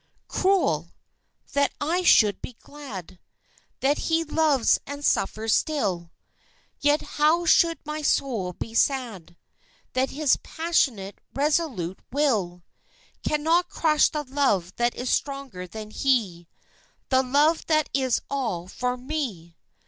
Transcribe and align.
Cruel! 0.27 0.95
that 1.53 1.73
I 1.79 2.01
should 2.01 2.41
be 2.41 2.53
glad 2.53 3.19
That 3.81 3.99
he 4.09 4.23
loves 4.23 4.79
and 4.87 5.05
suffers 5.05 5.53
still, 5.53 6.09
Yet 6.79 7.03
how 7.21 7.45
should 7.45 7.77
my 7.85 8.01
soul 8.01 8.53
be 8.53 8.73
sad 8.73 9.37
That 9.93 10.09
his 10.09 10.37
passionate, 10.37 11.19
resolute 11.35 11.99
will 12.11 12.63
Cannot 13.21 13.69
crush 13.69 14.09
the 14.09 14.23
love 14.23 14.75
that 14.77 14.95
is 14.95 15.11
stronger 15.11 15.67
than 15.67 15.91
he, 15.91 16.47
The 17.09 17.21
love 17.21 17.67
that 17.67 17.87
is 17.93 18.21
all 18.27 18.67
for 18.67 18.97
me! 18.97 19.55